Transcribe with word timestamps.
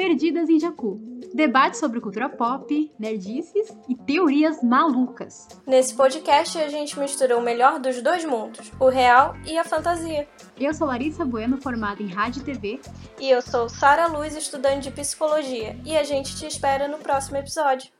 Perdidas 0.00 0.48
em 0.48 0.58
Jacu. 0.58 0.98
Debate 1.34 1.76
sobre 1.76 2.00
cultura 2.00 2.26
pop, 2.26 2.90
nerdices 2.98 3.68
e 3.86 3.94
teorias 3.94 4.62
malucas. 4.62 5.46
Nesse 5.66 5.94
podcast 5.94 6.56
a 6.56 6.70
gente 6.70 6.98
mistura 6.98 7.36
o 7.36 7.42
melhor 7.42 7.78
dos 7.78 8.00
dois 8.00 8.24
mundos, 8.24 8.72
o 8.80 8.88
real 8.88 9.36
e 9.46 9.58
a 9.58 9.62
fantasia. 9.62 10.26
Eu 10.58 10.72
sou 10.72 10.86
Larissa 10.86 11.22
Bueno, 11.22 11.60
formada 11.60 12.02
em 12.02 12.06
rádio 12.06 12.40
e 12.40 12.44
TV. 12.46 12.80
E 13.20 13.28
eu 13.28 13.42
sou 13.42 13.68
Sara 13.68 14.06
Luz, 14.06 14.34
estudante 14.34 14.88
de 14.88 14.90
psicologia. 14.90 15.78
E 15.84 15.94
a 15.94 16.02
gente 16.02 16.34
te 16.34 16.46
espera 16.46 16.88
no 16.88 16.96
próximo 16.96 17.36
episódio. 17.36 17.92